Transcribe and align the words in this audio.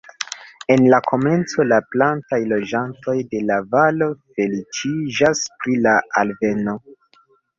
En 0.75 0.85
la 0.91 0.99
komenco, 1.07 1.65
la 1.73 1.77
plantaj 1.95 2.39
loĝantoj 2.53 3.15
de 3.35 3.43
la 3.51 3.59
valo 3.75 4.07
feliĉiĝas 4.39 5.43
pri 5.61 5.77
la 5.85 5.95
alveno. 6.23 6.75